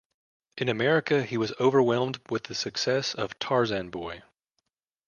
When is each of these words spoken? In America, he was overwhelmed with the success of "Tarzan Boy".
In 0.57 0.67
America, 0.67 1.21
he 1.21 1.37
was 1.37 1.53
overwhelmed 1.59 2.21
with 2.27 2.45
the 2.45 2.55
success 2.55 3.13
of 3.13 3.37
"Tarzan 3.37 3.91
Boy". 3.91 4.23